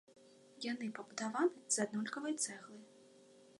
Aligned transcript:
Яны 0.71 0.87
пабудаваны 0.99 1.55
з 1.77 1.83
аднолькавай 1.85 2.33
цэглы. 2.47 2.79